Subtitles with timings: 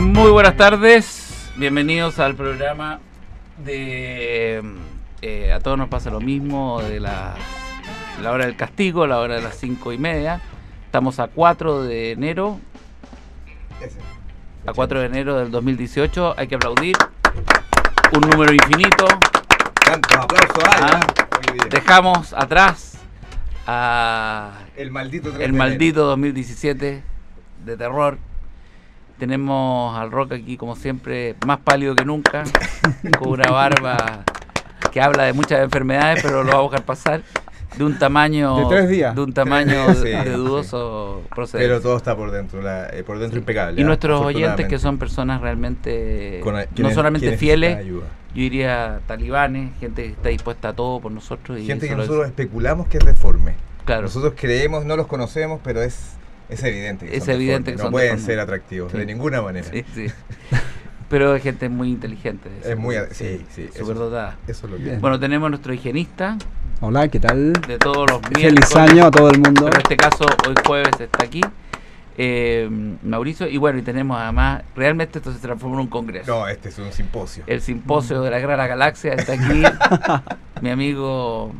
[0.00, 3.00] Muy buenas tardes, bienvenidos al programa
[3.58, 4.62] de
[5.20, 7.34] eh, A todos nos pasa lo mismo, de la,
[8.22, 10.40] la hora del castigo, la hora de las cinco y media.
[10.86, 12.58] Estamos a 4 de enero,
[14.66, 16.96] a 4 de enero del 2018, hay que aplaudir.
[18.14, 19.06] Un número infinito.
[19.84, 21.00] Tantos aplausos hay, Ah.
[21.70, 22.98] Dejamos atrás
[23.66, 27.02] a El maldito 3 el maldito 2017
[27.64, 28.18] de terror.
[29.26, 32.42] Tenemos al Rock aquí, como siempre, más pálido que nunca,
[33.20, 34.24] con una barba
[34.90, 37.22] que habla de muchas enfermedades, pero lo va a buscar pasar.
[37.78, 38.56] De un tamaño.
[38.56, 39.14] De tres días.
[39.14, 40.28] De un tamaño de, de sí.
[40.30, 41.68] dudoso procedencia.
[41.68, 43.80] Pero todo está por dentro, la- eh, por dentro impecable.
[43.80, 46.40] y nuestros oyentes, que son personas realmente.
[46.42, 48.02] Con- no solamente fieles, yo
[48.34, 51.60] diría talibanes, gente que está dispuesta a todo por nosotros.
[51.60, 53.54] Y Gente que nosotros es- especulamos que es deforme.
[53.84, 56.16] claro, Nosotros creemos, no los conocemos, pero es,
[56.52, 57.76] es evidente que Es son evidente deformes.
[57.76, 58.98] que no son pueden ser atractivos Sí.
[58.98, 59.66] de ninguna manera.
[59.70, 60.06] sí, sí.
[61.08, 62.48] Pero es gente muy inteligente.
[62.64, 64.38] Es muy, súper- sí, sí, eso, superdotada.
[64.46, 65.00] eso es lo que Bien.
[65.02, 66.38] Bueno, tenemos nuestro higienista
[66.80, 67.52] Hola, ¿qué tal?
[67.52, 68.76] de todos los Feliz miércoles.
[68.76, 69.64] año a todo el mundo.
[69.66, 71.42] Pero en este caso, hoy jueves está aquí.
[72.16, 72.68] eh,
[73.02, 76.30] Mauricio, y bueno, y tenemos además, realmente esto se transformó en un congreso.
[76.34, 77.44] No, este es un simposio.
[77.46, 79.62] El simposio de la Gran Galaxia está aquí.
[80.62, 81.52] mi amigo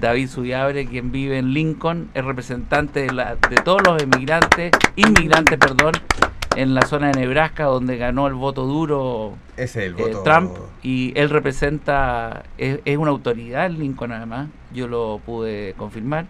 [0.00, 5.58] David Suyabre, quien vive en Lincoln, es representante de, la- de todos los emigrantes, inmigrantes,
[5.58, 5.92] perdón,
[6.56, 10.22] en la zona de Nebraska, donde ganó el voto duro es el eh, voto.
[10.22, 16.26] Trump y él representa, es, es una autoridad en Lincoln además, yo lo pude confirmar,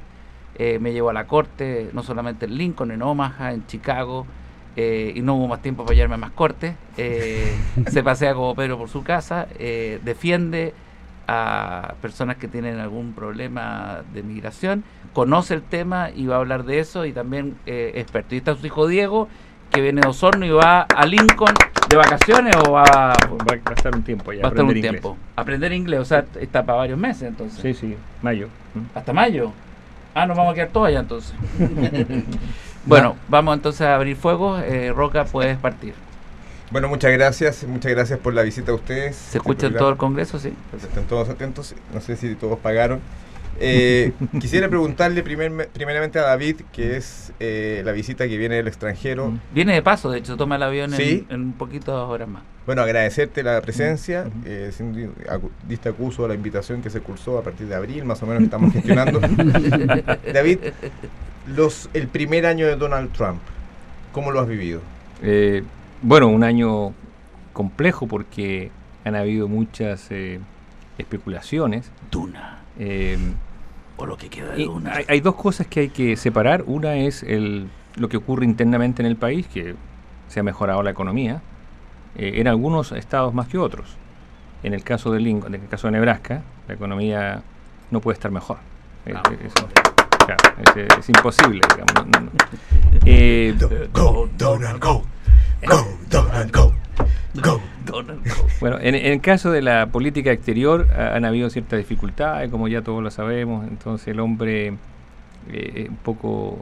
[0.58, 4.25] Eh, me llevó a la corte, no solamente en Lincoln, en Omaha, en Chicago,
[4.75, 6.75] eh, y no hubo más tiempo para llevarme a más cortes,
[7.92, 9.47] se pasea como Pedro por su casa,
[10.03, 10.73] defiende
[11.29, 16.65] a personas que tienen algún problema de migración, conoce el tema y va a hablar
[16.65, 18.35] de eso y también eh, experto.
[18.35, 19.29] Y está su hijo Diego,
[19.73, 21.55] que viene de Osorno y va a Lincoln
[21.89, 24.43] de vacaciones o va, Va, va a estar un tiempo ya.
[24.43, 24.91] va a estar un inglés.
[24.93, 25.17] tiempo.
[25.37, 27.61] Aprender inglés, o sea, está para varios meses entonces.
[27.61, 28.48] Sí, sí, mayo.
[28.95, 29.53] Hasta mayo.
[30.15, 31.35] Ah, nos vamos a quedar todos allá entonces.
[32.86, 34.59] bueno, vamos entonces a abrir fuego.
[34.59, 35.95] Eh, Roca, puedes partir.
[36.71, 37.65] Bueno, muchas gracias.
[37.65, 39.17] Muchas gracias por la visita a ustedes.
[39.17, 40.39] ¿Se escucha en todo el Congreso?
[40.39, 40.53] Sí.
[40.71, 41.75] Pues estén todos atentos.
[41.95, 43.01] No sé si todos pagaron.
[43.59, 48.69] Eh, quisiera preguntarle primer- primeramente a David, que es eh, la visita que viene del
[48.69, 49.29] extranjero.
[49.29, 49.41] Mm.
[49.55, 51.27] Viene de paso, de hecho, toma el avión en- Sí.
[51.31, 52.43] en, un poquito horas más.
[52.67, 54.23] Bueno, agradecerte la presencia.
[54.27, 54.39] Ujú.
[54.45, 58.05] eh, sin acu- diste acuso a la invitación que se cursó a partir de abril,
[58.05, 59.21] más o menos, que estamos gestionando.
[60.35, 60.59] David,
[61.47, 63.41] los, el primer año de Donald Trump,
[64.13, 64.81] ¿cómo lo has vivido?
[66.02, 66.92] Bueno, un año
[67.52, 68.70] complejo porque
[69.05, 70.40] han habido muchas eh,
[70.98, 71.90] especulaciones.
[72.11, 72.58] Duna.
[72.79, 73.18] eh,
[73.96, 74.92] O lo que queda de Duna.
[74.95, 76.64] hay, hay dos cosas que hay que separar.
[76.67, 79.74] Una es el, lo que ocurre internamente en el país, que
[80.29, 81.40] se ha mejorado la economía,
[82.17, 83.96] eh, en algunos estados más que otros.
[84.62, 87.42] En el caso de Lincoln, en el caso de Nebraska, la economía
[87.90, 88.58] no puede estar mejor.
[89.06, 91.95] Eh, Ah, claro, es, es imposible, digamos.
[91.95, 92.30] no- no- no.
[93.08, 93.55] Eh,
[93.92, 95.05] Go, Donald, go.
[95.67, 96.72] Go, Donald, go.
[97.42, 97.61] Go.
[97.84, 98.20] Donald.
[98.61, 102.67] Bueno, en, en el caso de la política exterior ha- han habido ciertas dificultades, como
[102.68, 104.74] ya todos lo sabemos, entonces el hombre
[105.52, 106.58] eh, un poco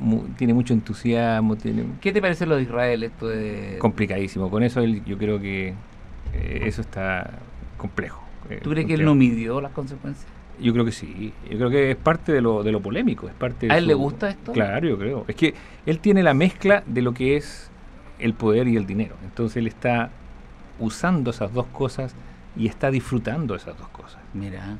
[0.00, 3.02] mu- tiene mucho entusiasmo, tiene ¿Qué te parece lo de Israel?
[3.02, 3.76] Esto de.
[3.80, 4.50] complicadísimo.
[4.50, 5.74] Con eso él- yo creo que
[6.34, 7.30] eh, eso está
[7.76, 8.22] complejo.
[8.50, 10.26] eh, ¿Tú crees que él no midió las consecuencias?
[10.60, 11.32] Yo creo que sí.
[11.50, 13.84] Yo creo que es parte de lo, de lo polémico, es parte de ¿A él
[13.84, 14.52] su- le gusta esto?
[14.52, 15.24] Claro, yo creo.
[15.28, 15.54] Es que
[15.86, 17.70] él tiene la mezcla de lo que es
[18.18, 19.14] el poder y el dinero.
[19.24, 20.10] Entonces él está
[20.78, 22.14] usando esas dos cosas
[22.56, 24.18] y está disfrutando esas dos cosas.
[24.34, 24.78] Mira.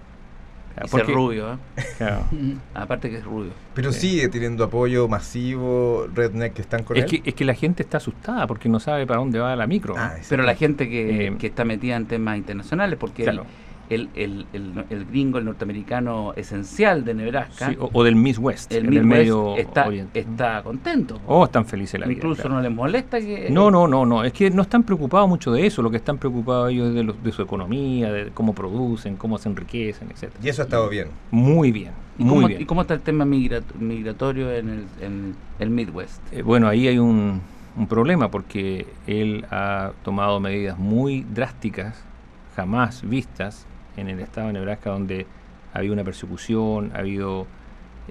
[0.74, 1.56] Claro, Y ser porque- rubio, ¿eh?
[1.98, 2.24] claro.
[2.74, 3.50] Aparte que es rubio.
[3.74, 4.10] Pero Sí.
[4.10, 7.10] sigue teniendo apoyo masivo, redneck que están con Es él.
[7.22, 9.94] que, es que la gente está asustada porque no sabe para dónde va la micro.
[9.98, 13.44] Ah, Pero la gente que, Eh, que está metida en temas internacionales, porque Claro.
[13.90, 18.38] El, el, el, el gringo, el norteamericano esencial de Nebraska, Sí, o, o del Miss
[18.38, 20.20] West, el Midwest, medio está, oriente.
[20.20, 21.20] está contento.
[21.26, 22.16] Oh, están felices la vida.
[22.16, 22.56] Incluso claro.
[22.56, 23.48] no les molesta que...
[23.50, 24.24] No, no, no, no.
[24.24, 25.80] Es que no están preocupados mucho de eso.
[25.82, 29.38] Lo que están preocupados ellos es de, lo- de su economía, de cómo producen, cómo
[29.38, 30.40] se enriquecen, etcétera.
[30.44, 31.08] Y eso ha estado bien.
[31.30, 32.60] Muy bien, ¿Y muy cómo, bien.
[32.62, 36.20] ¿Y cómo está el tema migra- migratorio en el, en el Midwest?
[36.32, 37.40] Eh, bueno, ahí hay un,
[37.76, 42.02] un problema porque él ha tomado medidas muy drásticas,
[42.56, 43.66] jamás vistas
[44.00, 45.26] en el estado de Nebraska, donde
[45.74, 47.46] ha habido una persecución, ha habido,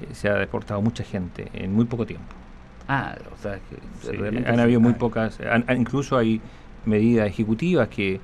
[0.01, 2.35] eh, se ha deportado mucha gente en muy poco tiempo.
[2.87, 3.75] Ah, o sea, que
[4.09, 4.61] Sí, realmente han sí.
[4.61, 6.39] habido muy Ah, pocas, han- han- incluso hay
[6.85, 8.19] medidas ejecutivas que,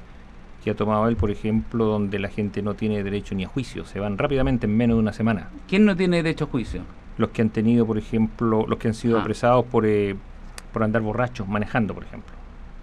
[0.64, 3.84] que ha tomado él, por ejemplo, donde la gente no tiene derecho ni a juicio,
[3.86, 5.50] se van rápidamente en menos de una semana.
[5.68, 6.82] ¿Quién no tiene derecho a juicio?
[7.18, 9.22] Los que han tenido, por ejemplo, los que han sido Ah.
[9.22, 10.16] apresados por, eh,
[10.72, 12.34] por andar borrachos manejando, por ejemplo.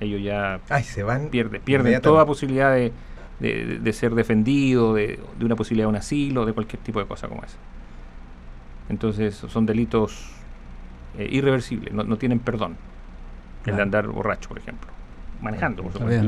[0.01, 1.29] Ellos ya Ay, se van.
[1.31, 2.93] pierden, pierden toda posibilidad de,
[3.41, 7.07] de- de ser defendido, de, de una posibilidad de un asilo, de cualquier tipo de
[7.07, 7.57] cosa como esa.
[8.89, 10.31] Entonces son delitos
[11.19, 12.77] eh, irreversibles, no, no tienen perdón.
[13.67, 14.91] El de andar borracho, por ejemplo.
[15.41, 16.27] Manejando, por supuesto.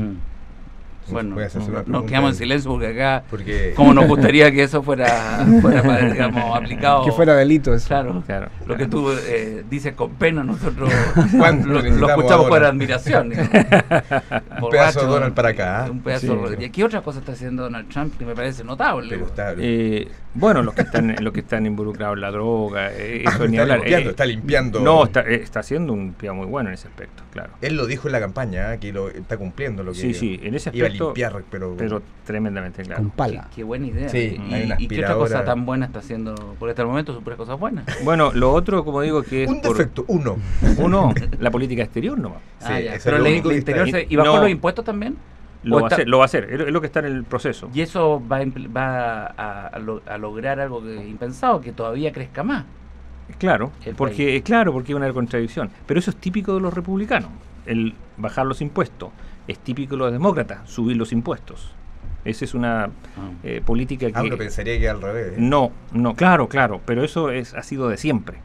[1.05, 1.35] Bien.
[1.35, 4.81] Bueno, no- nos quedamos en en- silencio porque acá, Porque como nos gustaría que eso
[4.83, 7.05] fuera, fuera para, digamos, aplicado.
[7.05, 7.87] Que fuera delito eso.
[7.87, 8.23] Claro.
[8.25, 10.89] Claro, Lo que tú eh, dices con pena, nosotros
[11.37, 13.29] ¿Cuánto lo, lo escuchamos con admiración.
[13.29, 13.51] digamos.
[14.61, 15.91] Un pedazo de Donald para acá, ¿ah?
[15.91, 16.55] Un pedazo Sí.
[16.55, 19.19] de- ¿Y qué otra cosa está haciendo Donald Trump que me parece notable?
[19.57, 23.47] Eh, bueno, los que están los que están involucrados en la droga, eh, Ah, eso
[23.47, 23.79] ni está hablar.
[23.79, 24.79] limpiando, Eh, está limpiando.
[24.79, 27.51] No, está, eh, está haciendo un pie muy bueno en ese aspecto, claro.
[27.61, 28.77] Él lo dijo en la campaña, ¿ah?
[28.77, 31.75] que lo, está cumpliendo lo que Sí, sí, en ese iba a aspecto, limpiar, pero,
[31.77, 33.01] pero tremendamente claro.
[33.01, 33.47] Con Qué, pala.
[33.55, 34.09] qué buena idea.
[34.09, 36.33] Sí, ¿Y, hay una y qué otra cosa tan buena está haciendo?
[36.59, 37.85] Porque hasta el momento son puras cosas buenas.
[38.03, 40.37] Bueno, lo otro, como digo, que es un por- defecto, uno.
[40.77, 42.39] uno, la política exterior nomás.
[42.59, 42.95] Sí, Ah, ya.
[42.95, 44.41] eso es Pero que está interior se- ¿Y bajó No.
[44.41, 45.15] los impuestos también?
[45.63, 46.99] Lo ¿O va, a está- hacer, lo va a hacer, es lo es que está
[46.99, 47.69] en el proceso.
[47.73, 51.61] Y eso va, a, impl- va a, a lo- a lograr algo que es impensado,
[51.61, 52.65] que todavía crezca más.
[53.37, 55.69] Claro, porque claro, porque hay una contradicción.
[55.85, 57.29] Pero eso es típico de los republicanos,
[57.65, 59.09] el bajar los impuestos.
[59.47, 61.73] Es típico de los demócratas, subir los impuestos.
[62.25, 62.89] Esa es una
[63.43, 65.27] eh, política que Ah, uno pensaría que al revés.
[65.33, 65.35] ¿eh?
[65.37, 68.37] no, no, claro, claro, pero eso es ha sido de siempre.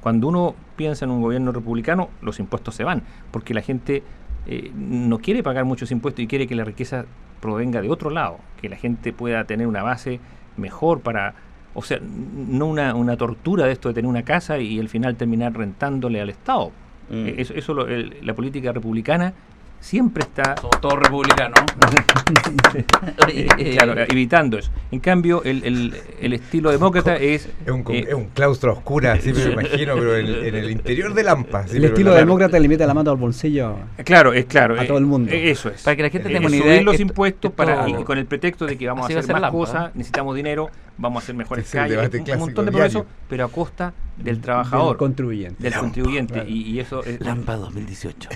[0.00, 4.02] Cuando uno piensa en un gobierno republicano, los impuestos se van, porque la gente
[4.48, 7.04] eh, no quiere pagar muchos impuestos y quiere que la riqueza
[7.40, 10.18] provenga de otro lado, que la gente pueda tener una base
[10.56, 11.34] mejor para,
[11.74, 15.16] o sea, no una, una tortura de esto de tener una casa y al final
[15.16, 16.72] terminar rentándole al Estado.
[17.10, 17.26] Mm.
[17.26, 19.32] Eh, Eso, eso lo- el- la política republicana
[19.80, 21.58] siempre está Somos todos republicanos.
[23.26, 24.70] Oye, eh, claro, evitando eso.
[24.90, 27.48] En cambio, el, el- el estilo demócrata es...
[27.64, 30.70] Es un, eh, es un claustro oscuro, así me lo imagino, pero en, en el
[30.70, 31.64] interior de Lampa.
[31.72, 33.76] El estilo la- demócrata le mete la mano al bolsillo.
[34.04, 34.78] Claro, es claro.
[34.78, 35.32] A eh, todo el mundo.
[35.32, 35.82] eh, Eso es.
[35.82, 37.94] Para que la gente Eh, tenga una subir idea, los esto- impuestos esto- para, y
[38.04, 39.92] con el pretexto de que vamos Así a va a hacer más Lampa, cosas, ¿eh?
[39.94, 41.98] necesitamos dinero, vamos a hacer mejores Es calles,
[42.34, 45.62] un- montón de progreso, pero a costa del Del trabajador, contribuyente.
[45.62, 46.34] del contribuyente.
[46.34, 46.48] claro.
[46.48, 48.28] Y, y eso es, Lampa 2018.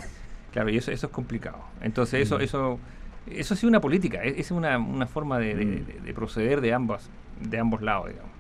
[0.53, 1.59] Claro, y eso, eso es complicado.
[1.81, 2.23] Entonces, Mm.
[2.23, 2.79] eso, eso,
[3.27, 5.59] eso sí es una política, es, es una, una forma de, Mm.
[5.87, 7.09] de- de proceder de ambos,
[7.41, 8.31] de ambos lados, digamos.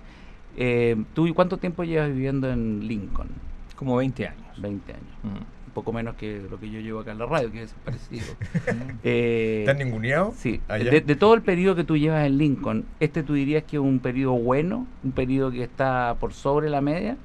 [0.56, 3.29] Eh, ¿Tú cuánto tiempo llevas viviendo en Lincoln?
[3.76, 4.61] Como 20 años.
[4.61, 5.06] 20 años.
[5.23, 5.29] Mm.
[5.29, 8.26] Un poco menos que lo que yo llevo acá en la radio, que es parecido.
[9.03, 10.35] Eh, ¿Están ninguneados?
[10.37, 13.76] Sí, de, de todo el periodo que tú llevas en Lincoln, ¿este tú dirías que
[13.76, 14.87] es un periodo bueno?
[15.03, 17.17] ¿Un periodo que está por sobre la media?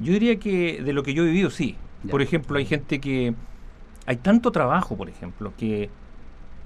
[0.00, 1.76] Yo diría que de lo que yo he vivido, sí.
[2.04, 2.10] Ya.
[2.12, 3.34] Por ejemplo, hay gente que...
[4.06, 5.88] Hay tanto trabajo, por ejemplo, que,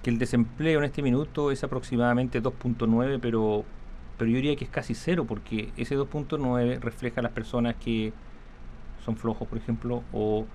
[0.03, 3.65] que el desempleo en este minuto es aproximadamente 2.9, pero,
[4.17, 8.13] pero yo diría que es casi cero, porque ese 2.9 refleja a las personas que
[9.05, 10.47] son flojos, por ejemplo, o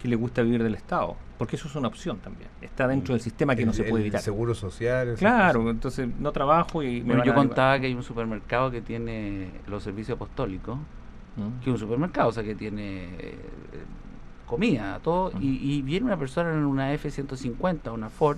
[0.00, 2.48] que les gusta vivir del Estado, porque eso es una opción también.
[2.62, 4.22] Está dentro del sistema que no se puede el evitar.
[4.22, 5.08] seguro social.
[5.08, 5.74] esas Claro, cosas.
[5.74, 9.50] entonces no trabajo y me Bueno, yo a- contaba que hay un supermercado que tiene
[9.66, 10.78] los servicios apostólicos,
[11.36, 11.60] ¿Mm?
[11.62, 13.34] que es un supermercado, o sea, que tiene eh,
[14.50, 18.36] comida, todo, y, y viene una persona en una F-150, una Ford,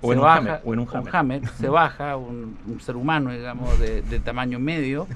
[0.00, 1.48] O en un baja, Hammer, o en un Hammer.
[1.48, 5.06] se baja, un, un ser humano, digamos, de, de tamaño medio,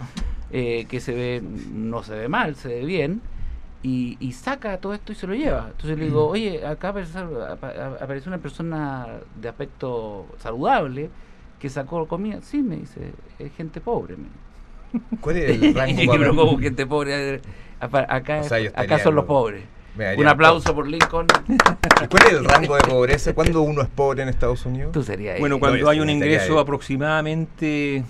[0.51, 1.43] eh, que se ve,
[1.73, 3.21] no se ve mal, se ve bien,
[3.83, 5.67] y, y saca todo esto y se lo lleva.
[5.71, 9.07] Entonces le digo, oye, acá aparece, apa- aparece una persona
[9.41, 11.11] de aspecto saludable
[11.61, 12.39] que sacó comida.
[12.43, 14.17] Sí, me dice, es gente pobre.
[14.17, 14.27] me.
[15.21, 16.59] ¿Cuál es el rango?
[16.59, 17.41] Gente pobre,
[17.81, 19.63] acá, O sea, yo acá son los pobres.
[20.17, 21.27] Un aplauso por Lincoln.
[21.49, 21.57] ¿Y
[22.07, 23.35] ¿Cuál es el rango de pobreza?
[23.35, 24.93] ¿Cuándo uno es pobre en Estados Unidos?
[24.93, 25.61] Tú serías Bueno, ahí.
[25.61, 28.05] cuando hay un ingreso aproximadamente,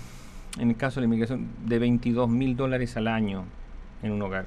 [0.59, 3.45] en el caso de la inmigración, de 22 mil dólares al año
[4.03, 4.45] en un hogar.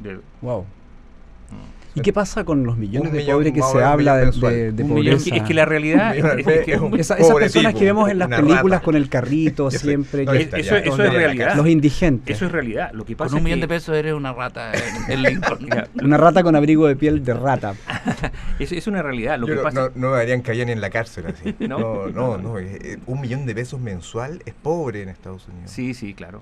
[0.00, 0.62] De- Wow.
[0.62, 1.85] mm.
[1.96, 4.82] ¿Y qué pasa con los millones de millón, pobres que se habla de, de- de
[4.82, 5.30] es, pobreza?
[5.30, 7.84] que, es que la realidad es, es que es un Esa- esas personas tipo, que
[7.86, 8.84] vemos en las una películas rata.
[8.84, 10.24] con el carrito siempre.
[10.26, 11.56] no que- estaría- eso- eso es realidad.
[11.56, 12.36] los indigentes.
[12.36, 12.90] eso es realidad.
[12.92, 14.72] Lo que pasa Con un es millón que de pesos eres una rata
[15.08, 15.40] en, en
[16.04, 17.74] Una rata con abrigo de piel de rata.
[18.58, 19.38] es, es una realidad.
[19.38, 21.54] Lo Yo que no, pasa no, no me darían callar ni en la cárcel así.
[21.60, 21.78] ¿No?
[21.78, 22.58] No, no, no.
[22.58, 25.70] eh, eh, un millón de pesos mensual es pobre en Estados Unidos.
[25.70, 26.40] Sí, sí, claro.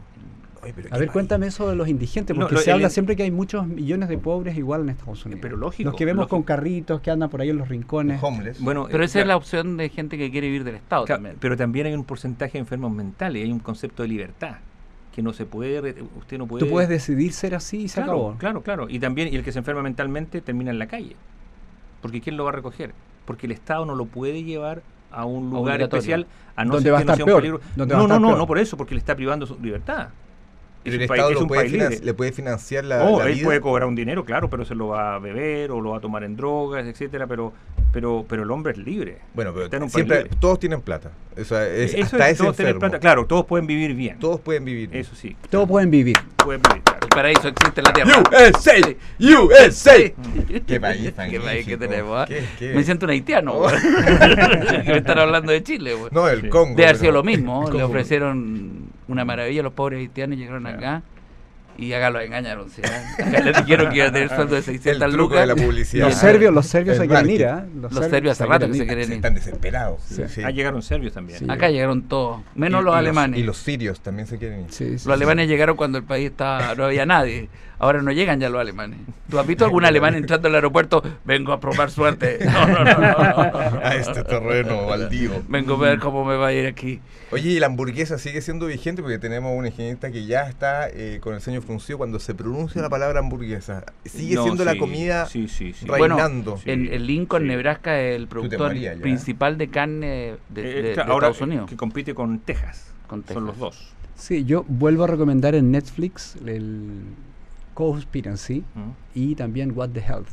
[0.74, 1.10] Pero A ver, país.
[1.10, 3.66] cuéntame eso de los indigentes, No, porque lo- se habla in- siempre que hay muchos
[3.66, 5.40] millones de pobres igual en Estados Unidos.
[5.42, 6.36] Pero lógico, Los que vemos lógico.
[6.36, 8.22] con carritos que andan por ahí en los rincones.
[8.22, 8.60] Homeless.
[8.60, 11.18] Bueno, Pero eh, esa es la opción de gente que quiere vivir del Estado claro,
[11.18, 11.36] también.
[11.40, 14.56] Pero también hay un porcentaje de enfermos mentales, hay un concepto de libertad
[15.14, 16.64] que no se puede, usted no puede.
[16.64, 18.34] Tú puedes decidir ser así y se claro, acabó.
[18.38, 18.86] Claro, claro.
[18.88, 21.14] Y también, y el que se enferma mentalmente termina en la calle.
[22.02, 22.92] Porque ¿quién lo va a recoger?
[23.24, 26.92] Porque el Estado no lo puede llevar a un lugar especial a no Donde ser
[26.94, 27.60] va a que no estar sea un peor, peligro.
[27.76, 28.38] No, no, no, peor.
[28.38, 30.08] no por eso, porque le está privando su libertad.
[30.84, 31.98] Pero un el país- Estado es lo puede libre.
[32.02, 33.44] le puede financiar la, Oh, la él vida.
[33.44, 36.00] puede cobrar un dinero, claro, pero se lo va a beber o lo va a
[36.00, 37.52] tomar en drogas, etcétera, pero
[37.92, 39.18] pero pero el hombre es libre.
[39.34, 40.36] Bueno, pero Está en un país siempre libre.
[40.40, 41.10] todos tienen plata.
[41.40, 42.80] O sea, es, Eso hasta es todos enfermo.
[42.80, 42.98] plata.
[42.98, 44.18] Claro, todos pueden vivir bien.
[44.18, 44.88] Todos pueden vivir.
[44.90, 45.00] bien.
[45.00, 45.36] Eso sí.
[45.50, 46.16] Todos pueden vivir.
[46.36, 47.00] Pueden vivir, claro.
[47.02, 48.22] El paraíso existe en la tierra.
[48.32, 50.12] USA, USA.
[50.66, 52.18] Qué país Qué país que tenemos.
[52.18, 52.26] ¿ah?
[52.26, 53.52] Qué- qué- Me siento un haitiano.
[53.54, 53.70] Oh.
[53.70, 55.94] me están hablando de Chile.
[55.94, 56.08] weón.
[56.12, 56.48] No, el Sí.
[56.48, 56.70] Congo.
[56.74, 57.70] Debe haber sido lo mismo.
[57.70, 61.02] Le ofrecieron una maravilla los pobres haitianos llegaron acá.
[61.76, 62.70] Y acá los engañaron.
[62.70, 62.82] ¿sí?
[62.84, 65.40] Acá les dijeron que iba a tener sueldo de 600 El lucas.
[65.40, 66.06] de la publicidad.
[66.08, 67.78] Los serbios, los serbios se quieren ir, marketing.
[67.78, 67.88] ¿ah?
[67.92, 69.16] Los serbios hace rato que se quieren ir.
[69.16, 70.00] Están desesperados.
[70.08, 70.22] Sí.
[70.28, 70.42] sí.
[70.44, 71.38] Ah, llegaron serbios también.
[71.40, 71.46] Sí.
[71.48, 73.40] Acá llegaron todos, menos Y- los y alemanes.
[73.40, 74.66] Y los sirios también se quieren ir.
[74.70, 75.10] Sí, sí, Los sí.
[75.12, 77.48] alemanes llegaron cuando el país estaba, no había nadie.
[77.76, 79.00] Ahora no llegan ya los alemanes.
[79.28, 81.02] ¿Tú has visto algún alemán entrando al aeropuerto?
[81.24, 82.38] Vengo a probar suerte.
[82.44, 83.80] No, no, no, no, no.
[83.82, 85.42] A este terreno baldío.
[85.48, 87.00] Vengo a ver cómo me va a ir aquí.
[87.32, 89.02] Oye, ¿y la hamburguesa sigue siendo vigente?
[89.02, 92.80] Porque tenemos un higienista que ya está eh, con el ceño fruncido cuando se pronuncia
[92.82, 93.84] la palabra hamburguesa.
[94.04, 95.86] Sigue No, siendo la comida Sí, sí, sí.
[95.86, 96.58] Bueno, reinando.
[96.58, 96.70] Sí.
[96.70, 97.48] En, en Lincoln, sí.
[97.48, 101.70] Nebraska, es el productor principal de carne de, Eh, de- de claro, ahora, Estados Unidos.
[101.70, 102.92] Que compite con Texas.
[103.06, 103.92] Con Son los dos.
[104.16, 107.02] Sí, yo vuelvo a recomendar en Netflix el
[107.74, 108.90] Conspiracy ¿Mm?
[109.14, 110.28] y también What the Health,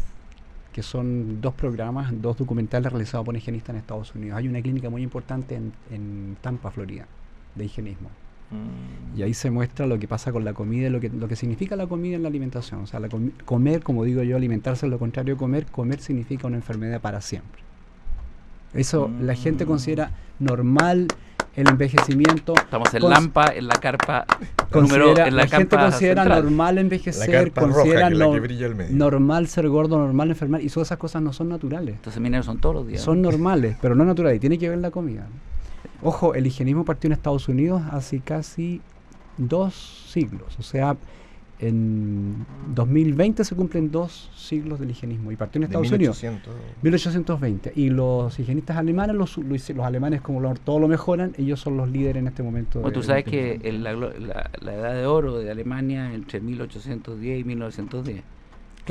[0.71, 4.37] que son dos programas, dos documentales realizados por higienistas en Estados Unidos.
[4.37, 7.07] Hay una clínica muy importante en, en Tampa, Florida,
[7.55, 8.09] de higienismo.
[8.51, 9.17] Mm.
[9.19, 11.35] Y ahí se muestra lo que pasa con la comida y lo que, lo que
[11.35, 12.81] significa la comida en la alimentación.
[12.81, 13.09] O sea, la
[13.45, 15.65] comer, como digo yo, alimentarse es lo contrario de comer.
[15.65, 17.61] Comer significa una enfermedad para siempre.
[18.73, 19.67] Eso la gente Mm.
[19.67, 21.07] considera normal
[21.57, 22.53] el envejecimiento.
[22.55, 24.25] Estamos en Lampa, en la carpa
[24.73, 26.43] número, Considera- en la, la gente carpa considera central.
[26.45, 28.09] normal La envejecer, considera
[28.91, 30.61] normal ser gordo, normal enfermar.
[30.61, 31.95] Y todas esas cosas no son naturales.
[31.95, 33.01] Estos seminarios son todos los días.
[33.01, 34.37] Son normales, pero no naturales.
[34.37, 35.27] Y tiene que ver la comida.
[36.03, 38.81] Ojo, el higienismo partió en Estados Unidos hace casi
[39.37, 39.73] dos
[40.09, 40.57] siglos.
[40.59, 40.97] O sea,
[41.59, 42.43] en
[42.73, 45.31] 2020 se cumplen dos siglos del higienismo.
[45.31, 46.17] Y partió en De Estados Unidos.
[46.23, 46.53] 1800.
[46.81, 47.73] 1820.
[47.75, 51.59] Y los higienistas alemanes, los, lo hice- los alemanes como lo- todo lo mejoran, ellos
[51.59, 52.79] son los líderes en este momento.
[52.81, 55.51] Bueno, tú de- sabes de- que en la, glo- la- la edad de oro de
[55.51, 58.23] Alemania entre 1810 y 1910.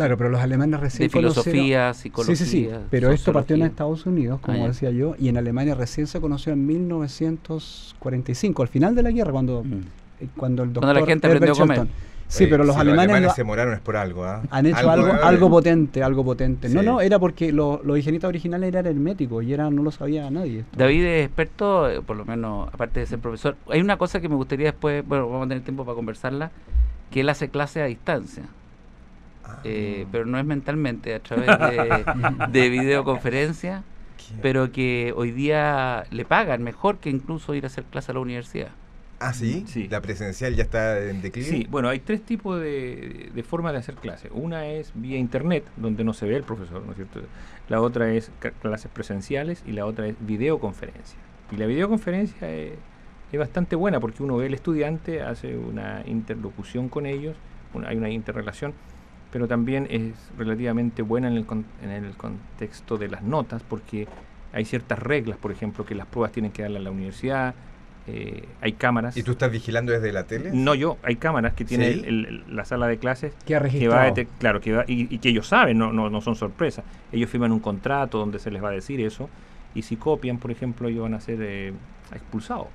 [0.01, 2.35] Claro, pero los alemanes recién De filosofía, psicología.
[2.37, 2.71] Sí, sí, sí.
[2.91, 3.63] Pero esto partió en.
[3.65, 8.69] Estados Unidos, como Ah, decía yo, y en Alemania recién se conoció en 1945, al
[8.69, 9.73] final de la guerra, cuando, Mm.
[10.21, 11.79] eh, cuando el doctor Cuando la gente Herbert aprendió a comer.
[11.81, 14.41] Shelton- Sí, Oye, pero los si alemanes, lo- se moraron es por algo, ¿ah?
[14.51, 16.69] han hecho algo, algo, potente, algo potente.
[16.69, 16.87] No, Sí.
[16.87, 20.61] no, era porque lo- los higienistas originales eran herméticos y era, no lo sabía nadie.
[20.61, 20.79] esto.
[20.79, 23.57] David es experto, eh, por lo menos, aparte de ser profesor.
[23.69, 26.53] Hay una cosa que me gustaría después, bueno, vamos a tener tiempo para conversarla,
[27.11, 28.45] que él hace clases a distancia,
[29.65, 32.05] eh, pero no es mentalmente, a través de,
[32.51, 32.69] de
[33.15, 33.83] videoconferencia,
[34.17, 38.15] qué- pero que hoy día le pagan mejor que incluso ir a hacer clase a
[38.15, 38.69] la universidad.
[39.23, 39.65] Ah, ¿sí?
[39.67, 39.87] Sí.
[39.89, 41.47] La presencial ya está en declive.
[41.47, 44.31] Sí, bueno, hay tres tipos de, de formas de hacer clases.
[44.33, 47.21] Una es vía internet, donde no se ve el profesor, ¿no es cierto?
[47.69, 48.31] La otra es
[48.63, 51.19] clases presenciales y la otra es videoconferencia.
[51.53, 52.73] Y la videoconferencia es,
[53.31, 57.37] es bastante buena porque uno ve al estudiante, hace una interlocución con ellos,
[57.75, 58.73] una- hay una interrelación,
[59.33, 64.07] pero también es relativamente buena en el, con- en el contexto de las notas porque
[64.53, 67.55] hay ciertas reglas, por ejemplo, que las pruebas tienen que darle a la universidad,
[68.09, 69.17] eh, hay cámaras.
[69.17, 70.51] ¿Y tú estás vigilando desde la tele?
[70.53, 72.03] No yo, hay cámaras que tiene ¿Sí?
[72.05, 75.15] el- el- la sala de clases Que ha que va a claro, que va- y,
[75.15, 76.85] y que ellos saben, no, no, no son sorpresas.
[77.13, 79.29] Ellos firman un contrato donde se les va a decir eso
[79.75, 81.73] y si copian, por ejemplo, ellos van a ser eh,
[82.13, 82.67] expulsados.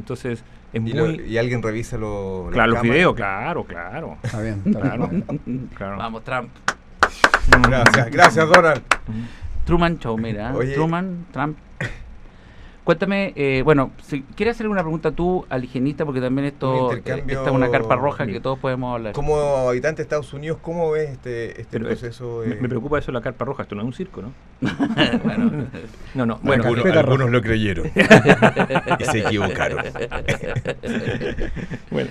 [0.00, 0.42] Entonces
[0.72, 2.82] es ¿Y, muy lo- y alguien revisa lo, claro los cámaras?
[2.82, 5.68] videos, claro, claro, Está bien, está claro, bien.
[5.76, 5.96] claro.
[5.98, 6.48] Vamos, Trump.
[7.68, 8.82] Gracias, gracias, Donald.
[9.64, 10.54] Truman Show, mira.
[10.54, 10.74] Oye.
[10.74, 11.56] Truman, Trump.
[12.84, 17.02] Cuéntame, eh, bueno, si quieres hacer una pregunta tú al higienista, porque también esto eh,
[17.28, 18.32] es una carpa roja Sí.
[18.32, 19.12] que todos podemos hablar.
[19.12, 22.42] Como habitante de Estados Unidos, ¿cómo ves este, este Pero, eh, proceso?
[22.46, 22.58] Me, eh?
[22.60, 24.32] me preocupa eso de la carpa roja, esto no es un circo, ¿no?
[25.24, 25.50] bueno,
[26.14, 27.26] No, no, bueno, Algunos- roja.
[27.30, 27.86] lo creyeron
[28.98, 29.84] y se equivocaron.
[31.90, 32.10] bueno,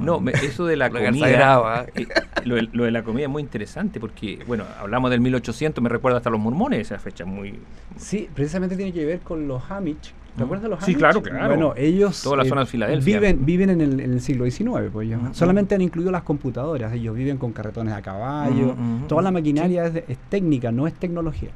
[0.00, 1.86] No, me- eso de la comida.
[1.94, 2.06] eh,
[2.44, 5.88] lo, de- lo de la comida es muy interesante porque, bueno, hablamos del 1800, me
[5.88, 7.58] recuerda hasta los mormones, esa fecha muy.
[7.96, 10.12] Sí, precisamente tiene que ver con los Amish.
[10.36, 10.44] ¿Te Mm.
[10.44, 11.46] acuerdas de los Sí, claro, claro.
[11.48, 13.18] Bueno, ellos Toda la eh, zona de Filadelfia.
[13.20, 15.34] viven, viven en, el, en el siglo XIX, pues ellos Ujú.
[15.34, 16.92] solamente han incluido las computadoras.
[16.94, 18.74] Ellos viven con carretones a caballo.
[19.08, 21.50] Toda la maquinaria es técnica, no es tecnología.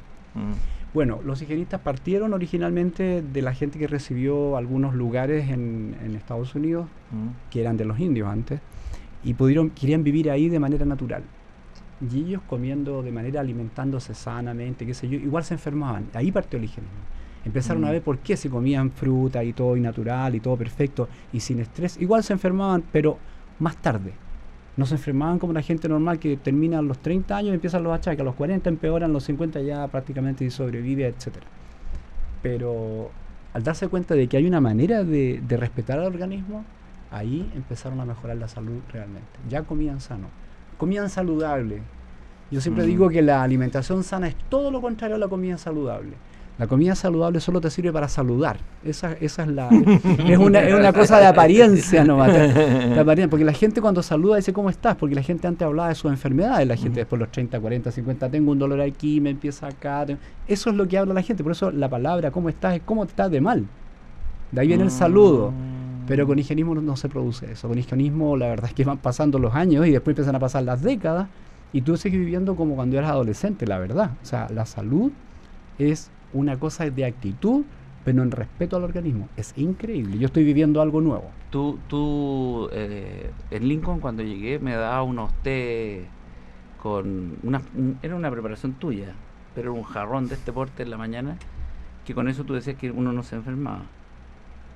[0.97, 6.55] Bueno, los higienistas partieron originalmente de la gente que recibió algunos lugares en, en Estados
[6.55, 7.51] Unidos, mm.
[7.51, 8.61] que eran de los indios antes,
[9.23, 11.21] y pudieron, querían vivir ahí de manera natural.
[12.01, 16.07] Y ellos comiendo de manera alimentándose sanamente, qué sé yo, igual se enfermaban.
[16.15, 16.97] Ahí partió el higienismo.
[17.45, 17.91] Empezaron a Mm.
[17.91, 21.59] ver por qué si comían fruta y todo y natural y todo perfecto y sin
[21.59, 23.19] estrés, igual se enfermaban, pero
[23.59, 24.13] más tarde.
[24.77, 27.83] No se enfermaban como la gente normal que termina a los 30 años y empiezan
[27.83, 31.45] los achaques, a los 40 empeoran, a los 50 ya prácticamente sobrevive, etcétera.
[32.43, 33.09] Pero
[33.53, 36.63] al darse cuenta de que hay una manera de, de respetar al organismo,
[37.11, 39.27] ahí empezaron a mejorar la salud realmente.
[39.49, 40.27] Ya comían sano,
[40.77, 41.81] comían saludable.
[42.49, 46.13] Yo siempre digo que la alimentación sana es todo lo contrario a la comida saludable.
[46.57, 48.57] La comida saludable solo te sirve para saludar.
[48.83, 49.69] Esa, esa es la
[50.27, 52.33] es una, es una cosa de apariencia nomás.
[52.33, 54.95] de- apariencia, porque la gente cuando saluda dice ¿cómo estás?
[54.95, 56.67] Porque la gente antes hablaba de sus enfermedades.
[56.67, 60.05] La gente después de los 30, 40, 50, tengo un dolor aquí, me empieza acá.
[60.47, 61.43] Eso es lo que habla la gente.
[61.43, 62.75] Por eso la palabra ¿cómo estás?
[62.75, 63.65] es ¿cómo estás de mal?
[64.51, 65.53] De ahí viene el saludo.
[66.07, 67.67] Pero con higienismo no, no se produce eso.
[67.67, 70.63] Con higienismo la verdad es que van pasando los años y después empiezan a pasar
[70.63, 71.27] las décadas
[71.73, 74.11] y tú sigues viviendo como cuando eras adolescente, la verdad.
[74.23, 75.11] O sea, la salud
[75.77, 77.63] es una cosa de actitud,
[78.03, 79.27] pero en respeto al organismo.
[79.37, 80.17] Es increíble.
[80.17, 81.31] Yo estoy viviendo algo nuevo.
[81.51, 86.05] Tú, tú eh, en Lincoln cuando llegué me daba unos té
[86.81, 89.13] con una, un- era una preparación tuya,
[89.55, 91.35] pero era un jarrón de este porte en la mañana
[92.05, 93.81] que con eso tú decías que uno no se enfermaba.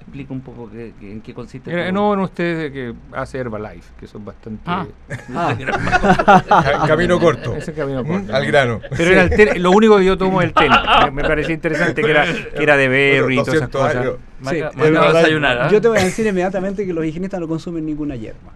[0.02, 1.92] Explica un poco qué, qué- en qué consiste.
[1.92, 4.62] No, en usted que hace Herbalife, que son bastante...
[4.66, 4.86] Ah.
[5.36, 6.44] Ah.
[6.48, 7.56] Ca- Camino corto.
[7.56, 8.48] Ese camino Mm, corto, Al ¿no?
[8.48, 8.82] grano.
[8.98, 10.68] Pero era el té- lo único que yo tomo es el té.
[11.14, 14.20] Me, parecía interesante que era, que era de berry y todas esas 200 cosas.
[14.50, 15.62] Sí, desayunar.
[15.62, 15.70] ¿ah?
[15.72, 18.52] Yo te voy a decir inmediatamente que los higienistas no consumen ninguna hierba.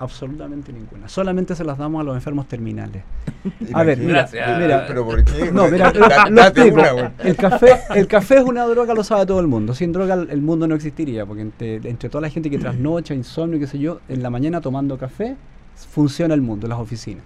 [0.00, 1.10] Absolutamente ninguna.
[1.10, 3.02] Solamente se las damos a los enfermos terminales.
[3.74, 4.58] A ver, mira, Gracias.
[4.58, 5.52] mira, Pero ¿por qué?
[5.52, 5.90] No, mira,
[7.18, 9.74] el café, el café es una droga, lo sabe todo el mundo.
[9.74, 13.58] Sin droga el mundo no existiría, porque entre, entre toda la gente que trasnocha, insomnio,
[13.58, 15.36] qué sé yo, en la mañana tomando café,
[15.76, 17.22] funciona el mundo, las oficinas.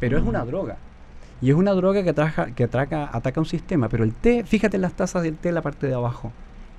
[0.00, 0.76] Pero es una droga.
[1.40, 3.88] Y es una droga que, atraja, que atraca, ataca un sistema.
[3.88, 6.32] Pero el té, fíjate en las tazas del té, la parte de abajo.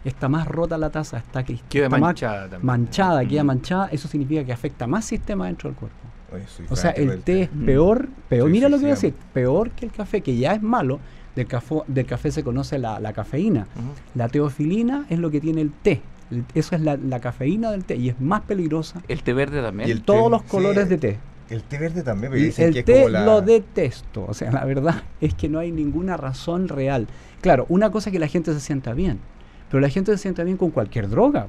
[0.05, 2.65] Está más rota la taza, está, que- Queda está más manchada también.
[2.65, 3.47] manchada, queda Mm.
[3.47, 3.87] manchada.
[3.91, 5.97] Eso significa que afecta más sistema dentro del cuerpo.
[6.31, 7.65] Oye, O sea, el té es Mm.
[7.65, 10.53] peor, peor, Soy mira lo que voy a decir, peor que el café, que ya
[10.53, 10.99] es malo.
[11.35, 13.67] Del, café, del café se conoce la, la cafeína.
[14.15, 16.01] La teofilina es lo que tiene el té.
[16.31, 19.01] El- Eso es la, la cafeína del té y es más peligrosa.
[19.07, 19.89] El té verde también.
[19.89, 21.17] Y el Todos té, los sí, colores de té.
[21.49, 23.25] El té verde también, pero dicen el que es té como la...
[23.25, 24.25] lo detesto.
[24.27, 27.07] O sea, la verdad es que no hay ninguna razón real.
[27.41, 29.19] Claro, una cosa es que la gente se sienta bien,
[29.69, 31.47] pero la gente se sienta bien con cualquier droga.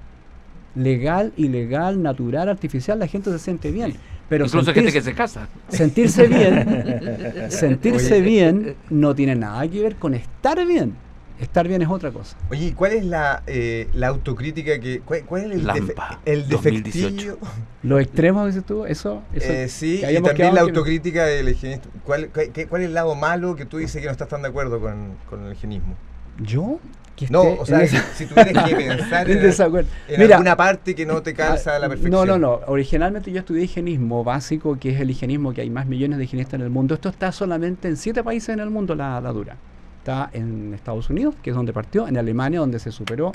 [0.75, 3.95] Legal, ilegal, natural, artificial, la gente se siente bien.
[4.29, 5.49] Pero Incluso gente sentirse- que se casa.
[5.69, 8.21] sentirse bien, sentirse Oye.
[8.23, 10.95] bien no tiene nada que ver con estar bien.
[11.39, 12.35] Estar bien es otra cosa.
[12.51, 15.01] Oye, ¿y ¿cuál es la, eh, la autocrítica que...
[15.01, 17.03] ¿Cuál, cuál es el, defe- el 2018.
[17.05, 17.39] defectillo?
[17.83, 21.89] Los extremos, dices tú, eso, eso Eh, sí, que y también la autocrítica del higienista.
[22.05, 24.41] ¿Cuál, cuál, qué- cuál es el lado malo que tú dices que no estás tan
[24.43, 25.95] de acuerdo con, con el higienismo?
[26.43, 26.81] ¿Yo?
[27.17, 31.07] Que No, o sea, esa- si tuvieras que pensar en en, Mira, alguna parte que
[31.07, 32.13] no te calza a la Ah, perfección.
[32.13, 32.61] No, no, no.
[32.67, 36.55] Originalmente yo estudié higienismo básico, que es el higienismo que hay más millones de higienistas
[36.55, 36.95] en el mundo.
[36.95, 39.57] Esto está solamente en siete países en el mundo, la, la dura.
[39.99, 43.33] Está en Estados Unidos, que es donde partió, en Alemania, donde se superó,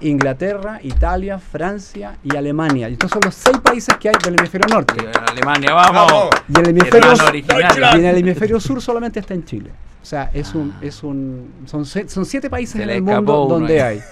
[0.00, 2.88] Inglaterra, Italia, Francia y Alemania.
[2.88, 4.94] Y estos son los seis países que hay del hemisferio norte.
[5.02, 6.30] Y Alemania, vamos.
[6.48, 9.70] Y en el hemisferio, y en el hemisferio sur solamente está en Chile.
[10.02, 13.98] O sea, es un, es un, son, siete países Se en el mundo donde ahí.
[13.98, 14.04] hay.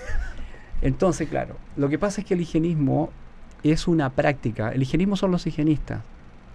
[0.82, 3.10] Entonces, claro, lo que pasa es que el higienismo
[3.62, 4.70] es una práctica.
[4.70, 6.00] El higienismo son los higienistas.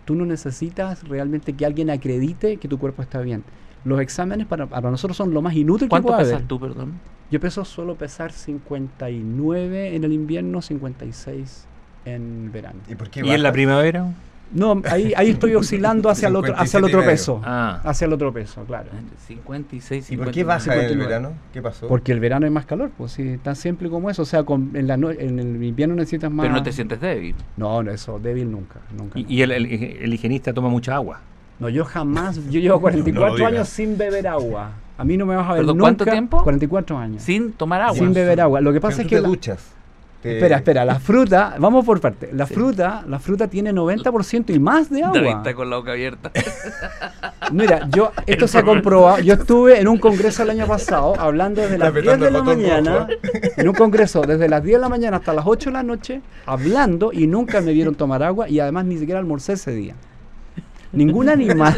[0.06, 3.44] Tú no necesitas realmente que alguien acredite que tu cuerpo está bien.
[3.86, 6.48] Los exámenes para, para nosotros son lo más inútil que ¿Cuánto puede pesas haber.
[6.48, 6.94] tú, perdón?
[7.34, 11.66] Yo peso solo pesar 59 en el invierno, 56
[12.06, 12.80] en verano.
[12.88, 14.06] ¿Y por qué ¿Y en la primavera?
[14.52, 17.42] No, ahí, ahí estoy oscilando hacia el otro, hacia el 57 otro peso.
[17.44, 17.82] Ah.
[17.84, 18.90] Hacia el otro peso, claro.
[19.26, 20.32] 56, ¿Y por 59.
[20.32, 21.08] qué baja en el 59?
[21.08, 21.36] verano?
[21.52, 21.88] ¿Qué pasó?
[21.88, 24.22] Porque el verano hay más calor, pues sí, tan simple como eso.
[24.22, 26.44] O sea, con, en, la no- en el invierno necesitas más.
[26.44, 27.34] Pero no te sientes débil.
[27.58, 28.80] No, no, eso, débil nunca.
[28.96, 29.30] nunca Y, no.
[29.32, 31.20] y el, el- el higienista toma mucha agua.
[31.60, 33.52] No, yo jamás, yo llevo 44 digas.
[33.54, 34.74] años sin beber agua.
[34.98, 35.86] A mí no me vas a ver ¿Perdón, nunca.
[35.86, 36.44] cuánto tiempo?
[36.44, 37.24] 44 años.
[37.24, 37.96] Sin tomar agua.
[37.98, 38.62] Sin beber agua.
[38.62, 39.16] Lo que Pero pasa es tú que.
[39.18, 39.60] te la- duchas.
[40.22, 42.30] Te- Espera, espera, la fruta, vamos por parte.
[42.32, 42.54] La Sí.
[42.54, 45.20] fruta, la fruta tiene 90% y más de agua.
[45.20, 46.32] David está con la boca abierta.
[47.52, 49.20] Mira, yo esto El se ha comprobado.
[49.20, 52.42] Yo estuve en un congreso el año pasado hablando desde las 10 apretando de la
[52.44, 53.12] mañana, rojo.
[53.58, 56.22] en un congreso desde las 10 de la mañana hasta las 8 de la noche,
[56.46, 59.96] hablando y nunca me vieron tomar agua y además ni siquiera almorcé ese día.
[60.94, 61.76] Ningún animal,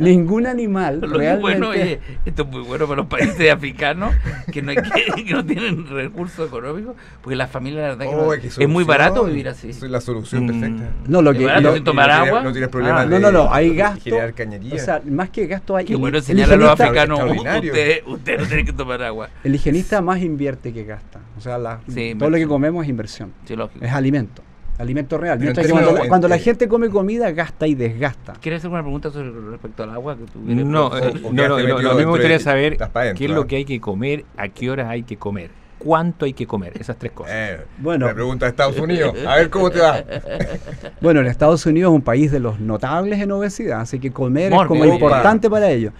[0.04, 1.40] ningún animal Lo que es realmente.
[1.42, 4.14] bueno, oye, esto es muy bueno para los países africanos
[4.52, 8.16] que no, hay que, que no tienen recursos económicos, porque las familias, la verdad, que
[8.16, 8.86] Oh, no- qué es muy solución.
[8.86, 9.72] barato vivir así.
[9.72, 10.46] Soy la solución Mm.
[10.48, 10.90] perfecta.
[11.06, 12.42] no, lo ¿Es que barato lo- sin tomar Y no tienes- agua?
[12.42, 14.00] No tienes problemas Ah, de no, no, no, hay gasto.
[14.04, 14.74] generar cañería.
[14.74, 15.84] O sea, más que gasto hay.
[15.84, 17.20] Qué el- bueno el enseñarle a los higienista- africanos,
[17.64, 19.28] usted, usted no tiene que tomar agua.
[19.44, 21.20] El higienista más invierte que gasta.
[21.36, 23.32] O sea, la- Sí, todo lo que comemos es inversión.
[23.44, 23.84] Sí, lógico.
[23.84, 24.42] Es alimento.
[24.80, 25.38] Alimento real.
[25.38, 28.32] Mientras que cuando, cuando la gente come comida, gasta y desgasta.
[28.40, 30.16] ¿Quieres hacer una pregunta sobre respecto al agua?
[30.16, 32.78] Que tú No, eh, o no, no, metido lo- me gustaría saber
[33.16, 36.32] qué es lo que hay que comer, a qué horas hay que comer, cuánto hay
[36.32, 37.32] que comer, esas tres cosas.
[37.34, 38.06] Eh, Bueno.
[38.06, 39.14] La pregunta de Estados Unidos.
[39.26, 40.02] A ver cómo te va.
[41.00, 44.52] Bueno, en Estados Unidos es un país de los notables en obesidad, así que comer
[44.52, 45.92] es como importante para ellos.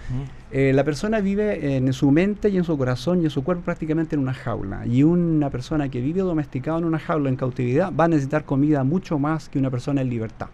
[0.53, 3.63] Eh, la persona vive en su mente y en su corazón y en su cuerpo
[3.65, 4.85] prácticamente en una jaula.
[4.85, 8.83] Y una persona que vive domesticada en una jaula en cautividad va a necesitar comida
[8.83, 10.49] mucho más que una persona en libertad.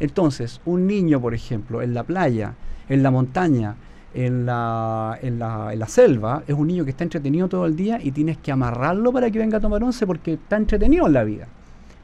[0.00, 2.54] Entonces, un niño, por ejemplo, en la playa,
[2.88, 3.76] en la montaña,
[4.14, 7.76] en la, en la, en la selva, es un niño que está entretenido todo el
[7.76, 11.12] día y tienes que amarrarlo para que venga a tomar once porque está entretenido en
[11.12, 11.46] la vida.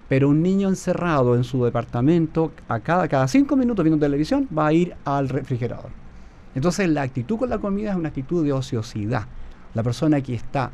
[0.08, 4.68] Pero un niño encerrado en su departamento, a cada, cada cinco minutos viendo televisión, va
[4.68, 6.05] a ir al refrigerador.
[6.56, 9.26] Entonces la actitud con la comida es una actitud de ociosidad.
[9.74, 10.70] La persona que está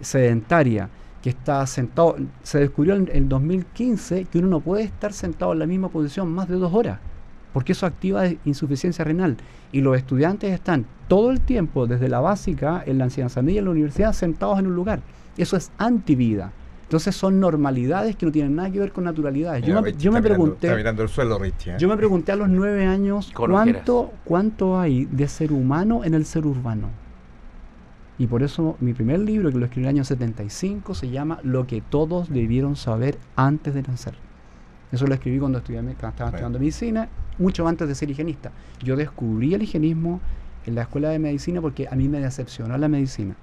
[0.00, 0.88] sedentaria,
[1.20, 5.58] que está sentado, se descubrió en el 2015 que uno no puede estar sentado en
[5.58, 7.00] la misma posición más de dos horas,
[7.52, 9.36] porque eso activa insuficiencia renal.
[9.72, 13.64] Y los estudiantes están todo el tiempo, desde la básica, en la enseñanza media, en
[13.64, 15.00] la universidad, sentados en un lugar.
[15.36, 16.52] Eso es antivida.
[16.84, 19.62] Entonces son normalidades que no tienen nada que ver con naturalidades.
[19.62, 20.66] Mira, yo me, Richie yo me está mirando- pregunté...
[20.68, 21.72] está mirando el suelo, Richie.
[21.72, 21.76] ¿eh?
[21.78, 26.24] Yo me pregunté a los nueve años cuánto, cuánto hay de ser humano en el
[26.24, 26.88] ser urbano.
[28.18, 31.40] Y por eso mi primer libro, que lo escribí en el año 75, se llama
[31.42, 34.14] Lo que todos debieron saber antes de nacer.
[34.92, 36.28] Eso lo escribí cuando estudié, cuando estaba Bueno.
[36.36, 38.52] estudiando medicina, mucho antes de ser higienista.
[38.84, 40.20] Yo descubrí el higienismo
[40.66, 43.34] en la escuela de medicina porque a mí me decepcionó la medicina.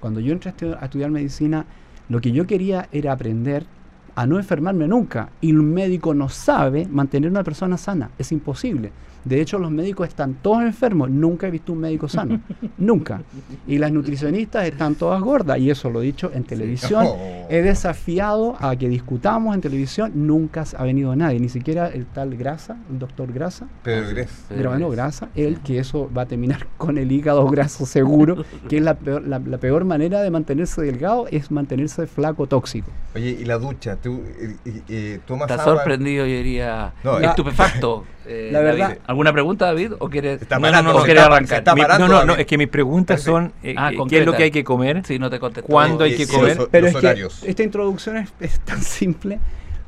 [0.00, 1.64] Cuando yo entré a estudiar medicina,
[2.08, 3.66] lo que yo quería era aprender
[4.14, 5.28] a no enfermarme nunca.
[5.40, 8.10] Y un médico no sabe mantener una persona sana.
[8.18, 8.90] Es imposible.
[9.28, 11.10] De hecho, los médicos están todos enfermos.
[11.10, 12.40] Nunca he visto un médico sano.
[12.78, 13.22] nunca.
[13.66, 15.58] Y las nutricionistas están todas gordas.
[15.58, 17.04] Y eso lo he dicho en televisión.
[17.06, 17.46] Oh.
[17.50, 20.12] He desafiado a que discutamos en televisión.
[20.14, 21.40] Nunca ha venido nadie.
[21.40, 23.66] Ni siquiera el tal Grasa, el doctor Grasa.
[23.82, 24.08] Pedro.
[24.48, 24.96] Pedro Grabano Gres.
[24.96, 28.94] grasa, él que eso va a terminar con el hígado graso seguro, que es la
[28.94, 32.90] peor, la, la peor manera de mantenerse delgado, es mantenerse flaco tóxico.
[33.14, 33.96] Oye, ¿y la ducha?
[33.96, 35.76] ¿Tú eh, eh, eh, tomas Está agua?
[35.76, 36.92] sorprendido, yo diría.
[37.04, 38.04] No, La- estupefacto.
[38.26, 39.00] eh, la verdad- David.
[39.18, 39.94] ¿Alguna pregunta, David?
[39.98, 40.40] ¿O quieres.?
[40.42, 41.58] Está No, no, parando, no, ¿O se quieres está- arrancar?
[41.58, 44.26] está Mi- no, no, no, es que mis preguntas son eh, Ah, eh, qué es
[44.26, 45.40] lo que hay que comer, Sí, no te.
[45.62, 46.56] ¿Cuándo hay que comer?
[46.56, 47.42] los- Pero los es que horarios.
[47.42, 49.40] esta introducción es, es tan simple.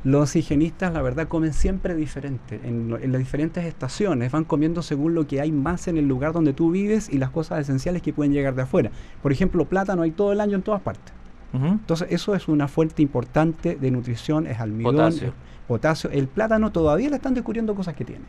[0.03, 2.59] Los higienistas, la verdad, comen siempre diferente.
[2.63, 6.51] En, las diferentes estaciones van comiendo según lo que hay más en el lugar donde
[6.51, 8.91] tú vives y las cosas esenciales que pueden llegar de afuera.
[9.21, 11.13] Por ejemplo, plátano hay todo el año en todas partes.
[11.53, 15.27] Entonces, eso es una fuente importante de nutrición, es almidón, Potasio.
[15.29, 15.33] es
[15.67, 16.09] potasio.
[16.09, 18.23] El plátano todavía le están descubriendo cosas que tiene.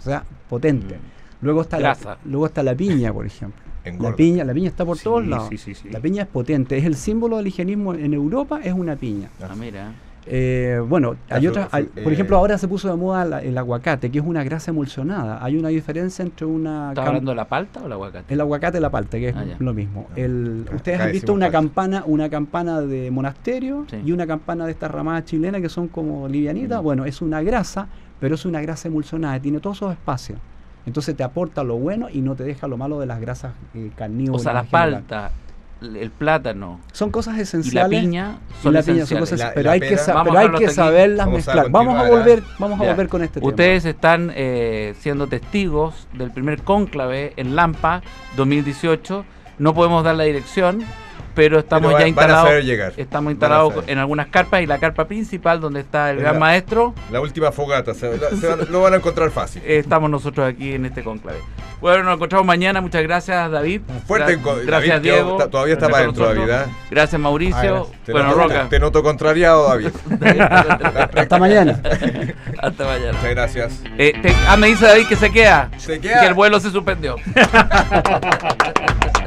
[0.00, 0.96] O sea, potente.
[0.96, 1.44] Mm.
[1.44, 2.18] Luego está, la, Grasa.
[2.24, 3.60] luego está la piña, por ejemplo.
[3.84, 4.10] Engorda.
[4.10, 5.48] La piña, la piña está por Sí, todos lados.
[5.48, 5.88] sí, sí, sí.
[5.90, 9.28] La piña es potente, es el símbolo del higienismo en Europa, es una piña.
[9.42, 9.92] Ah, mira.
[10.26, 13.24] Eh, bueno, La hay otras, hay- fru- por eh, ejemplo, ahora se puso de moda
[13.24, 15.42] la- el aguacate, que es una grasa emulsionada.
[15.42, 18.34] Hay una diferencia entre una ¿Estás hablando de la palta o el aguacate?
[18.34, 20.08] el aguacate y la palta, que es Ah, lo mismo.
[20.10, 21.58] Ah, El, acá- ustedes acá han visto una palta.
[21.58, 23.96] campana, una campana de monasterio Sí.
[24.04, 26.80] y una campana de estas ramadas chilenas que son como livianitas.
[26.80, 26.84] Mm.
[26.84, 27.88] Bueno, es una grasa,
[28.20, 30.38] pero es una grasa emulsionada, tiene todos esos espacios.
[30.86, 33.90] Entonces te aporta lo bueno y no te deja lo malo de las grasas eh,
[33.92, 34.42] o carnívoras.
[34.42, 35.30] sea, la palta,
[35.82, 38.00] el plátano Son cosas y la esenciales.
[38.00, 39.30] piña y son la piña son esenciales.
[39.30, 41.70] cosas, La- pero la hay que, pera- pero hay que saberlas Vamos a mezclar.
[41.70, 42.90] Vamos a volver, vamos a Ya.
[42.90, 43.48] volver con este tema.
[43.48, 48.02] Ustedes están eh, siendo testigos del primer cónclave en Lampa
[48.36, 49.24] 2018.
[49.58, 50.82] No podemos dar la dirección,
[51.34, 52.48] pero estamos Pero va- ya instalados.
[52.48, 52.92] saber llegar.
[52.96, 56.40] Estamos instalados en algunas carpas y la carpa principal donde está el Es gran la-
[56.40, 56.94] maestro.
[57.10, 59.62] La última fogata, se, la- se van- lo van a encontrar fácil.
[59.64, 61.38] estamos nosotros aquí en este cónclave.
[61.80, 62.82] Bueno, nos encontramos mañana.
[62.82, 63.80] Muchas gracias, David.
[63.88, 65.32] Un fuerte Gra- Gracias, David, Diego.
[65.38, 66.36] está- todavía está para nosotros.
[66.46, 66.66] David, ¿eh?
[66.90, 67.88] Gracias, Mauricio.
[68.04, 68.66] Te bueno, noto, Roca.
[68.68, 69.88] te noto contrariado, David.
[71.16, 71.80] Hasta mañana.
[72.58, 73.12] Hasta mañana.
[73.12, 73.82] Muchas gracias.
[73.96, 75.70] Eh, te- ah, me dice David que se queda.
[75.78, 76.20] Se queda.
[76.20, 77.16] Que el vuelo se suspendió.